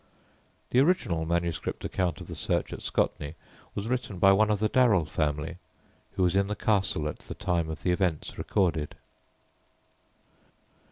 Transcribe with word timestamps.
The 0.71 0.79
original 0.79 1.27
manuscript 1.27 1.85
account 1.85 2.21
of 2.21 2.27
the 2.27 2.33
search 2.33 2.73
at 2.73 2.79
Scotney 2.81 3.35
was 3.75 3.87
written 3.87 4.17
by 4.17 4.31
one 4.31 4.49
of 4.49 4.57
the 4.57 4.67
Darrell 4.67 5.05
family, 5.05 5.57
who 6.15 6.23
was 6.23 6.35
in 6.35 6.47
the 6.47 6.55
castle 6.55 7.07
at 7.07 7.19
the 7.19 7.35
time 7.35 7.69
of 7.69 7.83
the 7.83 7.91
events 7.91 8.35
recorded. 8.35 8.95